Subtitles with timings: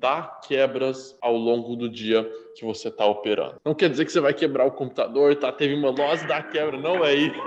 [0.00, 2.22] dar quebras ao longo do dia
[2.54, 3.56] que você está operando.
[3.64, 5.50] Não quer dizer que você vai quebrar o computador, tá?
[5.50, 7.40] Teve uma loja da quebra, não é isso.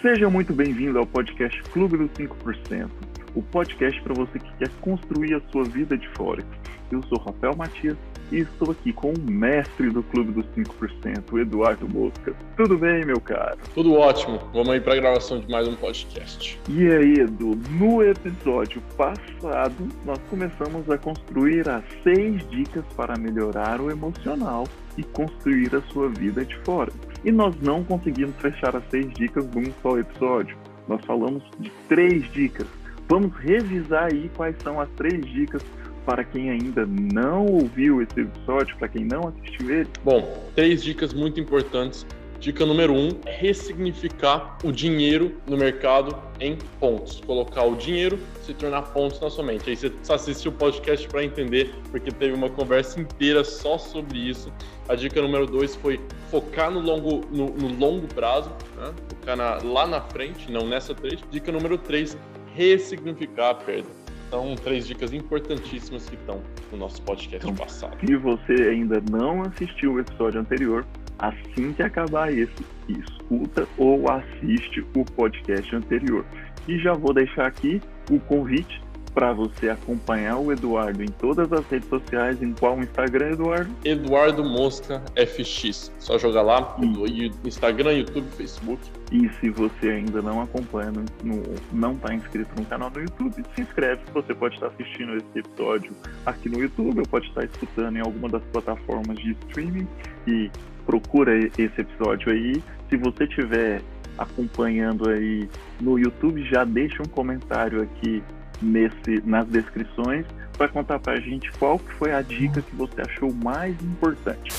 [0.00, 2.88] Seja muito bem-vindo ao podcast Clube dos 5%,
[3.34, 6.46] o podcast para você que quer construir a sua vida de Forex.
[6.92, 7.96] Eu sou Rafael Matias
[8.32, 12.34] e estou aqui com o mestre do Clube dos 5%, o Eduardo Mosca.
[12.56, 13.58] Tudo bem, meu caro?
[13.74, 14.40] Tudo ótimo.
[14.54, 16.58] Vamos aí para a gravação de mais um podcast.
[16.70, 23.82] E aí, Edu, no episódio passado, nós começamos a construir as seis dicas para melhorar
[23.82, 26.90] o emocional e construir a sua vida de fora.
[27.22, 30.56] E nós não conseguimos fechar as seis dicas num só episódio.
[30.88, 32.66] Nós falamos de três dicas.
[33.08, 35.62] Vamos revisar aí quais são as três dicas
[36.04, 39.88] para quem ainda não ouviu esse episódio, para quem não assistiu ele?
[40.04, 42.06] Bom, três dicas muito importantes.
[42.42, 47.20] Dica número um, ressignificar o dinheiro no mercado em pontos.
[47.20, 49.70] Colocar o dinheiro se tornar pontos na sua mente.
[49.70, 54.52] Aí você assistiu o podcast para entender, porque teve uma conversa inteira só sobre isso.
[54.88, 56.00] A dica número dois foi
[56.32, 58.92] focar no longo, no, no longo prazo, né?
[59.08, 61.22] focar na, lá na frente, não nessa trade.
[61.30, 62.18] Dica número três,
[62.56, 64.01] ressignificar a perda.
[64.32, 67.94] São três dicas importantíssimas que estão no nosso podcast então, passado.
[68.00, 70.86] Se você ainda não assistiu o episódio anterior,
[71.18, 76.24] assim que acabar esse, escuta ou assiste o podcast anterior.
[76.66, 77.78] E já vou deixar aqui
[78.10, 78.80] o convite
[79.14, 82.42] para você acompanhar o Eduardo em todas as redes sociais.
[82.42, 83.70] Em qual Instagram, Eduardo?
[83.84, 85.92] Eduardo Mosca FX.
[85.98, 87.06] Só jogar lá no
[87.46, 88.80] Instagram, YouTube, Facebook.
[89.10, 93.60] E se você ainda não acompanha, no, não está inscrito no canal no YouTube, se
[93.60, 94.00] inscreve.
[94.14, 95.92] Você pode estar assistindo esse episódio
[96.24, 99.86] aqui no YouTube, ou pode estar escutando em alguma das plataformas de streaming.
[100.26, 100.50] E
[100.86, 102.62] procura esse episódio aí.
[102.88, 103.82] Se você estiver
[104.18, 105.48] acompanhando aí
[105.80, 108.22] no YouTube, já deixa um comentário aqui
[108.62, 110.24] nesse, nas descrições
[110.56, 114.52] para contar para a gente qual foi a dica que você achou mais importante.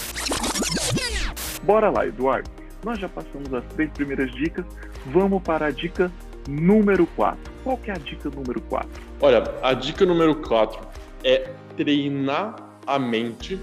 [1.64, 2.50] Bora lá, Eduardo.
[2.84, 4.66] Nós já passamos as três primeiras dicas,
[5.06, 6.12] vamos para a dica
[6.50, 7.40] número 4.
[7.64, 8.90] Qual que é a dica número 4?
[9.22, 10.86] Olha, a dica número 4
[11.24, 12.56] é treinar
[12.86, 13.58] a mente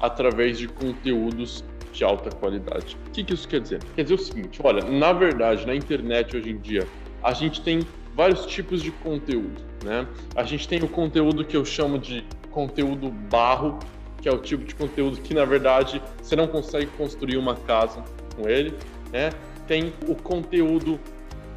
[0.00, 2.96] através de conteúdos de alta qualidade.
[3.06, 3.80] O que, que isso quer dizer?
[3.94, 6.86] Quer dizer o seguinte, olha, na verdade, na internet hoje em dia,
[7.22, 10.06] a gente tem vários tipos de conteúdo, né?
[10.34, 13.78] A gente tem o conteúdo que eu chamo de conteúdo barro,
[14.20, 18.02] que é o tipo de conteúdo que na verdade você não consegue construir uma casa
[18.34, 18.74] com ele,
[19.12, 19.30] né?
[19.66, 20.98] Tem o conteúdo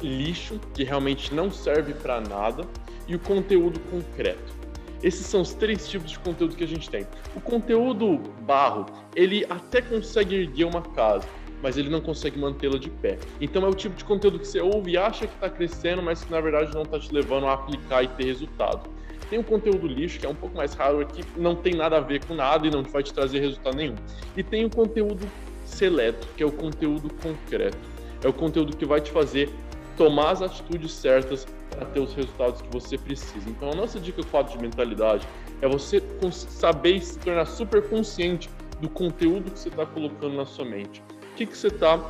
[0.02, 2.64] lixo, que realmente não serve para nada,
[3.06, 4.58] e o conteúdo concreto.
[5.02, 7.06] Esses são os três tipos de conteúdo que a gente tem.
[7.34, 11.26] O conteúdo barro, ele até consegue erguer uma casa,
[11.62, 13.18] mas ele não consegue mantê-la de pé.
[13.40, 16.24] Então é o tipo de conteúdo que você ouve e acha que está crescendo, mas
[16.24, 18.88] que na verdade não está te levando a aplicar e ter resultado.
[19.28, 22.00] Tem o conteúdo lixo, que é um pouco mais raro aqui, não tem nada a
[22.00, 23.96] ver com nada e não vai te trazer resultado nenhum.
[24.36, 25.26] E tem o conteúdo
[25.64, 27.78] seleto, que é o conteúdo concreto.
[28.24, 29.50] É o conteúdo que vai te fazer
[29.96, 33.48] tomar as atitudes certas para ter os resultados que você precisa.
[33.50, 35.28] Então a nossa dica 4 de mentalidade
[35.60, 38.48] é você saber se tornar super consciente
[38.80, 41.02] do conteúdo que você está colocando na sua mente
[41.38, 42.00] que, que você está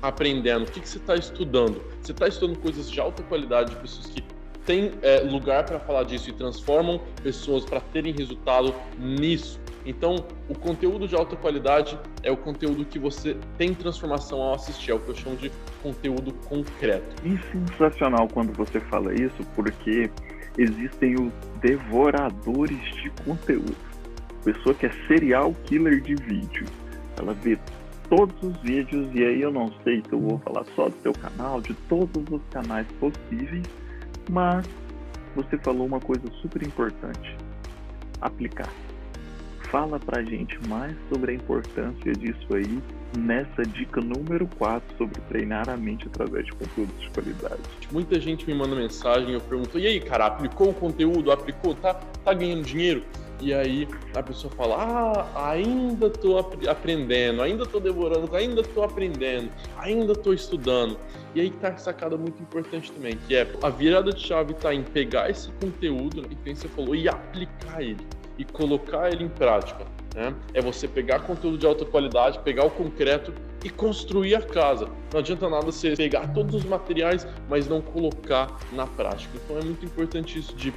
[0.00, 1.82] aprendendo, o que, que você está estudando.
[2.00, 4.22] Você está estudando coisas de alta qualidade, de pessoas que
[4.64, 9.60] têm é, lugar para falar disso e transformam pessoas para terem resultado nisso.
[9.84, 14.90] Então, o conteúdo de alta qualidade é o conteúdo que você tem transformação ao assistir,
[14.90, 15.50] é o que eu chamo de
[15.82, 17.16] conteúdo concreto.
[17.24, 20.10] E sensacional quando você fala isso, porque
[20.58, 23.76] existem os devoradores de conteúdo.
[24.44, 26.66] Pessoa que é serial killer de vídeo.
[27.16, 27.56] Ela vê
[28.08, 31.12] todos os vídeos, e aí eu não sei se eu vou falar só do seu
[31.12, 33.64] canal, de todos os canais possíveis,
[34.30, 34.66] mas
[35.34, 37.36] você falou uma coisa super importante:
[38.20, 38.72] aplicar.
[39.70, 42.80] Fala pra gente mais sobre a importância disso aí
[43.16, 47.62] nessa dica número 4 sobre treinar a mente através de conteúdos de qualidade.
[47.90, 51.32] Muita gente me manda mensagem, eu pergunto: e aí, cara, aplicou o conteúdo?
[51.32, 51.74] Aplicou?
[51.74, 53.02] Tá, tá ganhando dinheiro?
[53.40, 58.82] E aí a pessoa fala: Ah, ainda estou ap aprendendo, ainda estou devorando, ainda estou
[58.82, 60.98] aprendendo, ainda estou estudando.
[61.34, 64.82] E aí tá sacada muito importante também, que é a virada de chave está em
[64.82, 68.06] pegar esse conteúdo né, que você falou e aplicar ele
[68.38, 69.86] e colocar ele em prática.
[70.14, 70.34] Né?
[70.54, 74.88] É você pegar conteúdo de alta qualidade, pegar o concreto e construir a casa.
[75.12, 79.32] Não adianta nada você pegar todos os materiais, mas não colocar na prática.
[79.44, 80.72] Então é muito importante isso de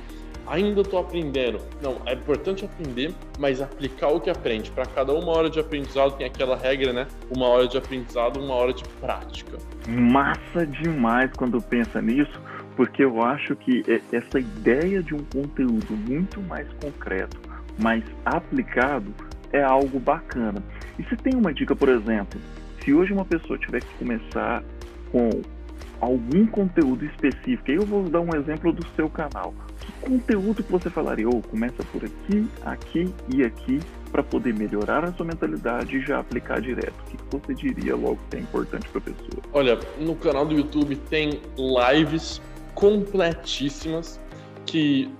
[0.49, 1.59] ainda estou aprendendo.
[1.81, 4.71] Não, é importante aprender, mas aplicar o que aprende.
[4.71, 7.07] Para cada uma hora de aprendizado tem aquela regra, né?
[7.29, 9.57] Uma hora de aprendizado, uma hora de prática.
[9.87, 12.41] Massa demais quando pensa nisso,
[12.75, 17.39] porque eu acho que essa ideia de um conteúdo muito mais concreto,
[17.77, 19.13] mais aplicado,
[19.51, 20.63] é algo bacana.
[20.97, 22.39] E se tem uma dica, por exemplo,
[22.83, 24.63] se hoje uma pessoa tiver que começar
[25.11, 25.29] com
[25.99, 29.53] algum conteúdo específico, eu vou dar um exemplo do seu canal.
[29.89, 31.27] Que conteúdo que você falaria?
[31.27, 33.79] Ou oh, começa por aqui, aqui e aqui
[34.11, 36.93] para poder melhorar a sua mentalidade e já aplicar direto.
[37.01, 39.43] O que você diria logo que é importante para a pessoa?
[39.53, 42.41] Olha, no canal do YouTube tem lives
[42.75, 44.19] completíssimas
[44.65, 45.11] que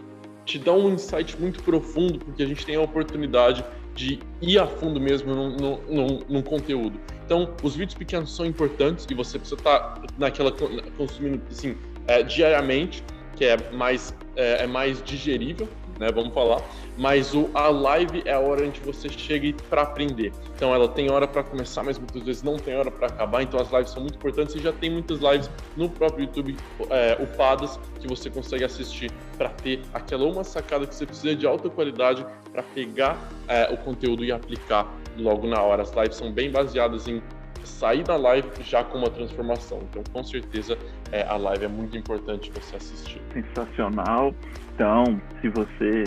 [0.45, 3.63] te dão um insight muito profundo, porque a gente tem a oportunidade
[3.95, 6.99] de ir a fundo mesmo num, conteúdo.
[7.25, 10.51] Então, os vídeos pequenos são importantes e você precisa estar tá naquela
[10.97, 11.75] consumindo assim
[12.07, 13.03] é, diariamente,
[13.35, 15.67] que é mais é, é mais digerível
[15.99, 16.09] né?
[16.11, 16.63] Vamos falar.
[16.97, 20.31] Mas o, a live é a hora que você chega para aprender.
[20.55, 23.43] Então ela tem hora para começar, mas muitas vezes não tem hora para acabar.
[23.43, 26.55] Então as lives são muito importantes e já tem muitas lives no próprio YouTube
[26.89, 31.45] é, upadas que você consegue assistir para ter aquela uma sacada que você precisa de
[31.45, 34.87] alta qualidade para pegar é, o conteúdo e aplicar
[35.17, 35.83] logo na hora.
[35.83, 37.21] As lives são bem baseadas em
[37.65, 39.79] sair da live já com uma transformação.
[39.89, 40.77] Então, com certeza,
[41.11, 43.21] é, a live é muito importante você assistir.
[43.33, 44.33] Sensacional.
[44.75, 46.03] Então, se você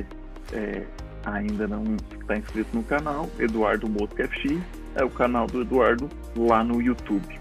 [0.53, 0.85] é,
[1.25, 4.59] ainda não está inscrito no canal, Eduardo Mosca FX
[4.95, 7.41] é o canal do Eduardo lá no YouTube.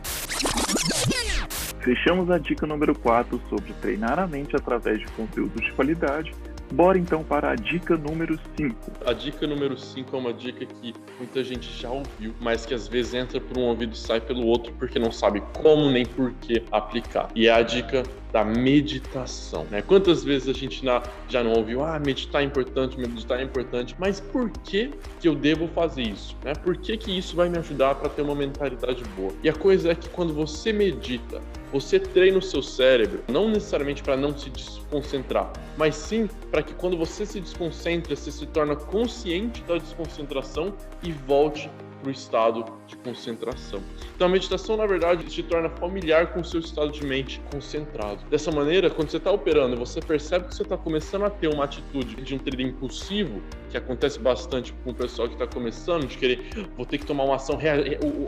[1.81, 6.31] Fechamos a dica número 4 sobre treinar a mente através de conteúdos de qualidade
[6.73, 8.91] Bora então para a dica número 5.
[9.06, 12.88] A dica número 5 é uma dica que muita gente já ouviu, mas que às
[12.88, 16.31] vezes entra por um ouvido e sai pelo outro porque não sabe como nem por
[16.35, 17.27] que aplicar.
[17.35, 19.66] E é a dica da meditação.
[19.69, 19.81] Né?
[19.81, 20.83] Quantas vezes a gente
[21.28, 25.36] já não ouviu, ah, meditar é importante, meditar é importante, mas por que, que eu
[25.36, 26.36] devo fazer isso?
[26.44, 26.54] Né?
[26.54, 29.33] Por que, que isso vai me ajudar para ter uma mentalidade boa?
[29.44, 31.42] E a coisa é que quando você medita,
[31.72, 36.74] você treina o seu cérebro, não necessariamente para não se desconcentrar, mas sim para que
[36.74, 41.69] quando você se desconcentra, você se torna consciente da desconcentração e volte
[42.01, 43.81] para o estado de concentração.
[44.15, 48.19] Então a meditação, na verdade, se torna familiar com o seu estado de mente concentrado.
[48.30, 51.63] Dessa maneira, quando você está operando, você percebe que você está começando a ter uma
[51.63, 56.18] atitude de um treino impulsivo, que acontece bastante com o pessoal que está começando, de
[56.18, 56.39] querer,
[56.75, 57.57] vou ter que tomar uma ação,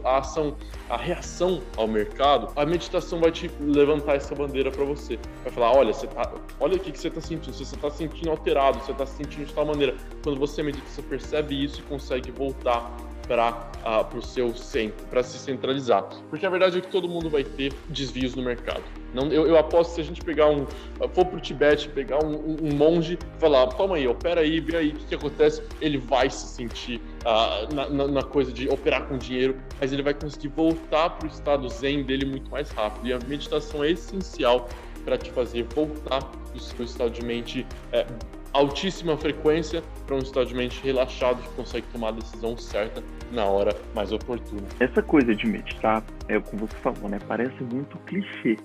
[0.04, 0.56] a ação,
[0.90, 2.50] a reação ao mercado.
[2.56, 5.20] A meditação vai te levantar essa bandeira para você.
[5.44, 7.54] Vai falar, olha, você tá, olha o que, que você está sentindo.
[7.54, 9.96] Se você está sentindo alterado, você está se sentindo de tal maneira.
[10.24, 12.96] Quando você medita, você percebe isso e consegue voltar
[13.28, 16.04] para uh, ah, o seu centro, para se centralizar.
[16.30, 18.84] Porque a verdade é que todo mundo vai ter desvios no mercado.
[19.14, 20.66] Não, eu, eu aposto que se a gente pegar um.
[21.14, 24.90] for pro Tibete, pegar um, um, um monge falar, toma aí, opera aí, vê aí
[24.90, 29.08] o que, que acontece, ele vai se sentir uh, na, na, na, coisa de operar
[29.08, 33.08] com dinheiro, mas ele vai conseguir voltar para o estado zen dele muito mais rápido.
[33.08, 34.68] E a meditação é essencial
[35.06, 36.22] para te fazer voltar
[36.54, 37.66] do seu estado de mente.
[37.92, 38.06] É,
[38.54, 43.46] altíssima frequência para um estado de mente relaxado que consegue tomar a decisão certa na
[43.46, 44.64] hora mais oportuna.
[44.80, 47.20] Essa coisa de meditar, é como você falou, né?
[47.28, 48.58] Parece muito clichê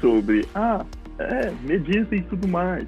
[0.00, 0.84] sobre, ah,
[1.18, 2.86] é, medita e tudo mais.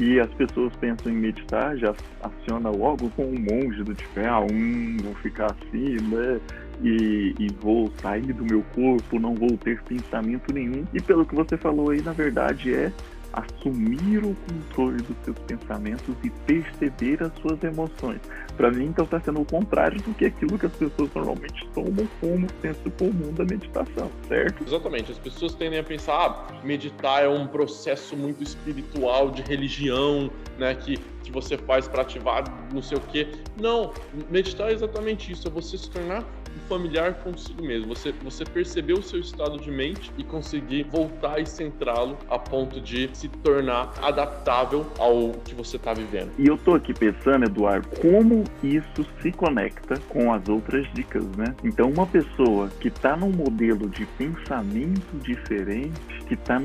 [0.00, 4.40] E as pessoas pensam em meditar, já aciona logo com um monge do tipo, ah,
[4.40, 6.40] um, vou ficar assim, né?
[6.82, 10.84] E, e, vou sair do meu corpo, não vou ter pensamento nenhum.
[10.92, 12.92] E pelo que você falou aí, na verdade, é
[13.34, 18.20] assumir o controle dos seus pensamentos e perceber as suas emoções.
[18.56, 22.06] Para mim, então, está sendo o contrário do que aquilo que as pessoas normalmente tomam
[22.20, 24.64] como senso comum da meditação, certo?
[24.64, 25.12] Exatamente.
[25.12, 30.74] As pessoas tendem a pensar, ah, meditar é um processo muito espiritual de religião, né,
[30.74, 33.28] que, que você faz para ativar não sei o quê.
[33.60, 33.92] Não,
[34.30, 36.24] meditar é exatamente isso, é você se tornar
[36.68, 37.94] familiar consigo mesmo.
[37.94, 42.80] Você, você perceber o seu estado de mente e conseguir voltar e centrá-lo a ponto
[42.80, 46.30] de se tornar adaptável ao que você está vivendo.
[46.38, 51.54] E eu tô aqui pensando, Eduardo, como isso se conecta com as outras dicas, né?
[51.62, 56.60] Então, uma pessoa que está num modelo de pensamento diferente, que está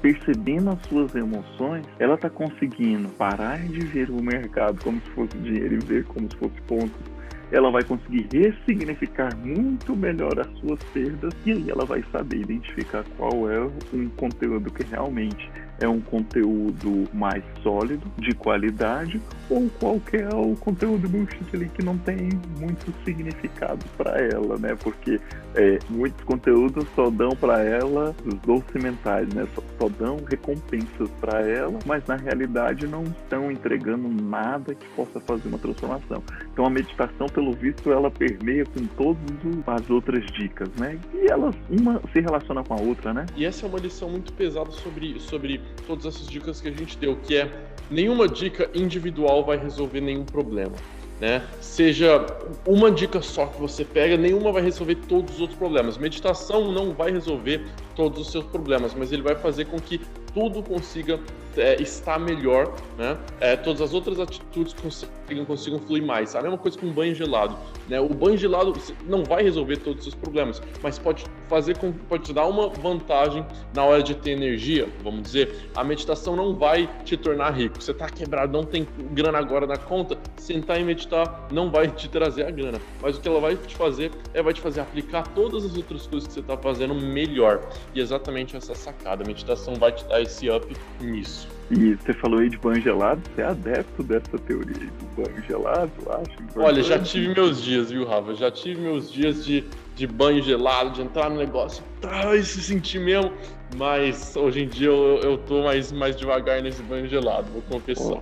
[0.00, 5.36] percebendo as suas emoções, ela está conseguindo parar de ver o mercado como se fosse
[5.38, 7.11] dinheiro e ver como se fosse pontos
[7.52, 13.04] ela vai conseguir ressignificar muito melhor as suas perdas e aí ela vai saber identificar
[13.16, 13.60] qual é
[13.92, 15.50] um conteúdo que realmente
[15.80, 21.68] é um conteúdo mais sólido, de qualidade, ou qual que é o conteúdo bullshit ali
[21.68, 24.76] que não tem muito significado para ela, né?
[24.80, 25.20] Porque
[25.54, 29.46] é, muitos conteúdos só dão para ela os doces mentais, né?
[29.54, 35.20] Só, só dão recompensas para ela, mas na realidade não estão entregando nada que possa
[35.20, 36.22] fazer uma transformação.
[36.52, 39.22] Então a meditação, pelo visto, ela permeia com todas
[39.66, 40.98] as outras dicas, né?
[41.14, 43.26] E elas uma se relaciona com a outra, né?
[43.36, 46.96] E essa é uma lição muito pesada sobre, sobre todas essas dicas que a gente
[46.98, 47.50] deu, que é
[47.90, 50.74] nenhuma dica individual vai resolver nenhum problema.
[51.20, 51.40] Né?
[51.60, 52.26] Seja
[52.66, 55.96] uma dica só que você pega, nenhuma vai resolver todos os outros problemas.
[55.96, 57.64] Meditação não vai resolver
[57.94, 60.00] todos os seus problemas, mas ele vai fazer com que
[60.34, 61.20] tudo consiga
[61.56, 63.16] é, estar melhor, né?
[63.40, 66.34] É, todas as outras atitudes consigam, consigam fluir mais.
[66.34, 67.56] A mesma coisa com o banho gelado,
[67.88, 68.00] né?
[68.00, 68.72] O banho gelado
[69.06, 72.68] não vai resolver todos os seus problemas, mas pode fazer com, pode te dar uma
[72.68, 75.70] vantagem na hora de ter energia, vamos dizer.
[75.74, 77.82] A meditação não vai te tornar rico.
[77.82, 82.08] Você está quebrado, não tem grana agora na conta, sentar e meditar não vai te
[82.08, 85.26] trazer a grana, mas o que ela vai te fazer é vai te fazer aplicar
[85.28, 87.60] todas as outras coisas que você está fazendo melhor.
[87.94, 89.22] E exatamente essa sacada.
[89.22, 90.66] A meditação vai te dar esse up
[91.00, 91.48] nisso.
[91.70, 95.42] E você falou aí de banho gelado, você é adepto dessa teoria aí do banho
[95.46, 96.58] gelado, acho?
[96.58, 98.34] Olha, já tive meus dias, viu, Rafa?
[98.34, 99.64] Já tive meus dias de,
[99.96, 103.32] de banho gelado, de entrar no negócio tá, e se sentir mesmo.
[103.76, 108.18] Mas hoje em dia eu, eu tô mais, mais devagar nesse banho gelado, vou confessar.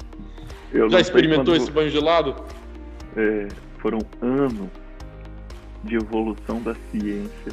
[0.73, 2.37] Oh, já experimentou esse banho gelado?
[3.17, 4.69] É, foram anos
[5.83, 7.53] de evolução da ciência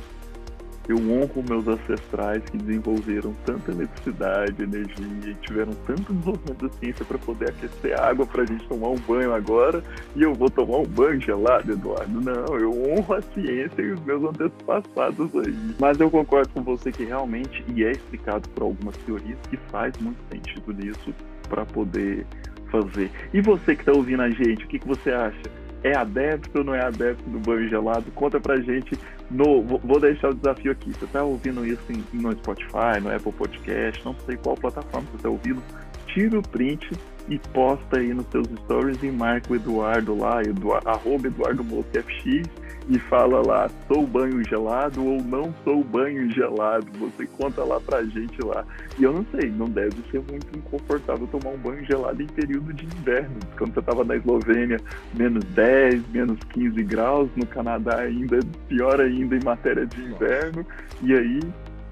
[0.87, 7.05] eu honro meus ancestrais que desenvolveram tanta eletricidade, energia e tiveram tanto desenvolvimento da ciência
[7.05, 9.83] para poder aquecer água para a gente tomar um banho agora
[10.15, 12.21] e eu vou tomar um banho gelado, Eduardo.
[12.21, 15.75] Não, eu honro a ciência e os meus antepassados aí.
[15.77, 19.93] Mas eu concordo com você que realmente, e é explicado por algumas teorias, que faz
[19.99, 21.13] muito sentido nisso
[21.49, 22.25] para poder
[22.71, 23.11] fazer.
[23.33, 25.67] E você que está ouvindo a gente, o que, que você acha?
[25.83, 28.11] é adepto ou não é adepto do banho gelado?
[28.11, 28.97] Conta pra gente.
[29.29, 30.91] No, vou deixar o desafio aqui.
[30.91, 35.23] Você tá ouvindo isso em, no Spotify, no Apple Podcast, não sei qual plataforma você
[35.23, 35.61] tá ouvindo.
[36.07, 36.89] Tira o print
[37.27, 42.49] e posta aí nos seus stories e marca o Eduardo lá, Eduardo, arroba Eduardo FX
[42.89, 46.87] e fala lá, sou banho gelado ou não sou banho gelado.
[46.99, 48.65] Você conta lá pra gente lá.
[48.97, 52.73] E eu não sei, não deve ser muito inconfortável tomar um banho gelado em período
[52.73, 53.35] de inverno.
[53.57, 54.79] Quando você tava na Eslovênia,
[55.13, 58.39] menos 10, menos 15 graus, no Canadá ainda,
[58.69, 60.65] pior ainda em matéria de inverno.
[61.01, 61.39] E aí,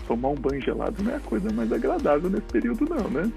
[0.07, 3.31] tomar um banho gelado não é a coisa mais agradável nesse período não, né?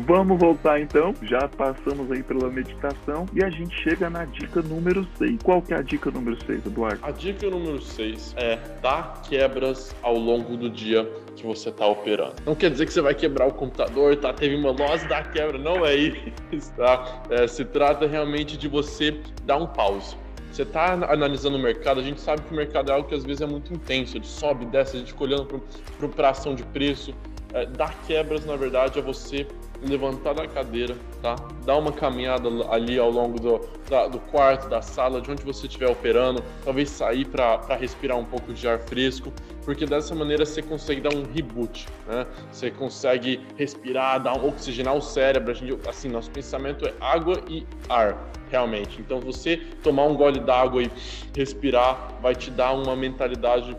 [0.00, 1.14] Vamos voltar então.
[1.22, 5.38] Já passamos aí pela meditação e a gente chega na dica número 6.
[5.42, 7.00] Qual que é a dica número 6, Eduardo?
[7.02, 12.34] A dica número 6 é dar quebras ao longo do dia que você está operando.
[12.44, 14.32] Não quer dizer que você vai quebrar o computador, tá?
[14.32, 17.22] Teve uma loss da quebra, não é isso, tá?
[17.30, 20.16] É, se trata realmente de você dar um pause.
[20.52, 23.24] Você está analisando o mercado, a gente sabe que o mercado é algo que às
[23.24, 25.62] vezes é muito intenso, ele sobe, desce, a gente fica olhando
[26.14, 27.14] para a ação de preço.
[27.52, 29.46] É, dar quebras, na verdade, é você
[29.82, 31.36] levantar da cadeira, tá?
[31.64, 35.66] Dar uma caminhada ali ao longo do, da, do quarto, da sala, de onde você
[35.66, 39.32] estiver operando, talvez sair para respirar um pouco de ar fresco,
[39.64, 42.26] porque dessa maneira você consegue dar um reboot, né?
[42.50, 45.50] Você consegue respirar, dar oxigenar o cérebro.
[45.50, 49.00] A gente, assim, nosso pensamento é água e ar, realmente.
[49.00, 50.90] Então, você tomar um gole d'água e
[51.36, 53.76] respirar vai te dar uma mentalidade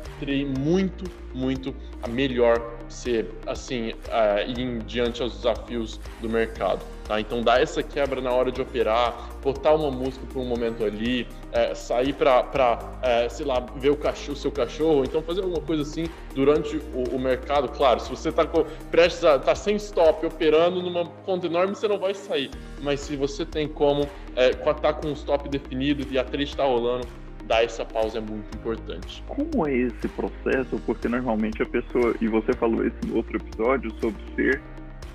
[0.60, 1.74] muito, muito
[2.10, 6.82] melhor ser assim uh, ir diante aos desafios do mercado.
[7.08, 7.22] Tá?
[7.22, 11.26] Então dá essa quebra na hora de operar, botar uma música por um momento ali,
[11.54, 15.84] é, sair para, é, sei lá, ver o cachorro, seu cachorro, então fazer alguma coisa
[15.84, 17.70] assim durante o, o mercado.
[17.70, 18.46] Claro, se você está
[18.92, 22.52] prestes a tá sem stop operando numa conta enorme, você não vai sair.
[22.82, 26.66] Mas se você tem como é, tá com um stop definido e a trade está
[26.66, 27.08] rolando,
[27.48, 29.24] dar essa pausa é muito importante.
[29.28, 30.78] Como é esse processo?
[30.86, 34.62] Porque normalmente a pessoa, e você falou isso no outro episódio sobre ser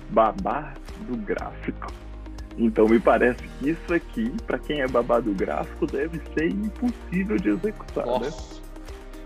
[0.09, 0.73] babá
[1.07, 1.87] do gráfico.
[2.57, 7.37] Então me parece que isso aqui, para quem é babá do gráfico, deve ser impossível
[7.37, 8.11] de executar, né?
[8.11, 8.52] Nossa.
[8.52, 8.52] né?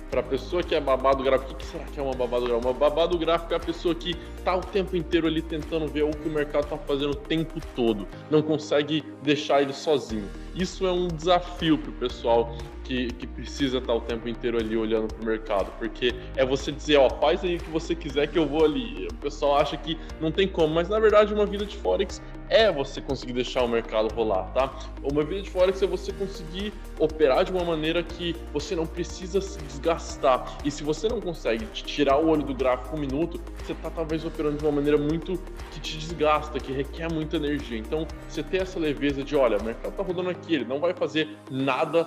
[0.10, 2.68] Para pessoa que é babado gráfico, o que será que é uma babado gráfico?
[2.68, 6.12] Uma babado gráfico é a pessoa que tá o tempo inteiro ali tentando ver o
[6.12, 10.30] que o mercado tá fazendo o tempo todo, não consegue deixar ele sozinho.
[10.56, 15.14] Isso é um desafio pro pessoal que, que precisa estar o tempo inteiro ali olhando
[15.14, 18.40] para o mercado, porque é você dizer, ó, faz aí o que você quiser que
[18.40, 19.08] eu vou ali.
[19.12, 22.72] O pessoal acha que não tem como, mas na verdade uma vida de Forex é
[22.72, 24.74] você conseguir deixar o mercado rolar, tá?
[25.04, 29.42] Uma vida de forex é você conseguir operar de uma maneira que você não precisa
[29.42, 30.58] se desgastar.
[30.64, 34.24] E se você não consegue tirar o olho do gráfico um minuto, você está talvez
[34.26, 35.40] operando de uma maneira muito
[35.72, 37.78] que te desgasta, que requer muita energia.
[37.78, 40.94] Então, você ter essa leveza de, olha, o mercado está rodando aqui, ele não vai
[40.94, 42.06] fazer nada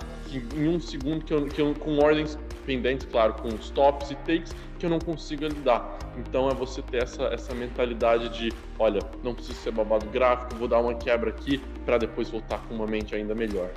[0.55, 4.55] em um segundo que eu, que eu, com ordens pendentes, claro, com stops e takes,
[4.79, 5.97] que eu não consiga lidar.
[6.17, 10.67] Então é você ter essa, essa mentalidade de, olha, não preciso ser babado gráfico, vou
[10.67, 13.69] dar uma quebra aqui para depois voltar com uma mente ainda melhor.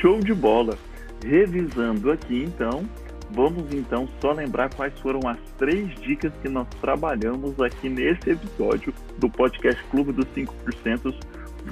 [0.00, 0.76] Show de bola!
[1.24, 2.84] Revisando aqui então,
[3.30, 8.92] vamos então só lembrar quais foram as três dicas que nós trabalhamos aqui nesse episódio
[9.18, 11.14] do podcast Clube dos 5%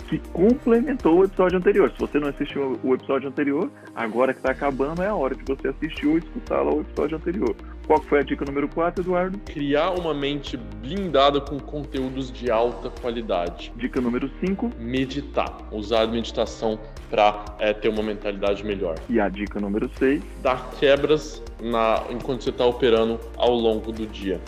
[0.09, 1.91] que complementou o episódio anterior.
[1.91, 5.45] Se você não assistiu o episódio anterior, agora que está acabando é a hora de
[5.45, 7.55] você assistir ou escutar lá o episódio anterior.
[7.87, 9.39] Qual foi a dica número 4, Eduardo?
[9.39, 13.73] Criar uma mente blindada com conteúdos de alta qualidade.
[13.77, 14.71] Dica número 5.
[14.79, 15.59] Meditar.
[15.73, 16.79] Usar a meditação
[17.11, 18.95] para é, ter uma mentalidade melhor.
[19.09, 20.23] E a dica número 6.
[20.41, 24.41] Dar quebras na, enquanto você está operando ao longo do dia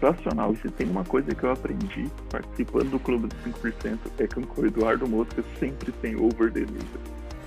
[0.00, 0.52] sensacional.
[0.52, 4.60] E se tem uma coisa que eu aprendi participando do Clube dos 5% é que
[4.60, 6.88] o Eduardo Mosca sempre tem over delivery.